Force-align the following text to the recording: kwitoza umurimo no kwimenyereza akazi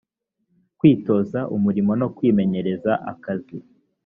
kwitoza 0.77 1.39
umurimo 1.55 1.91
no 2.01 2.07
kwimenyereza 2.15 2.91
akazi 3.11 3.57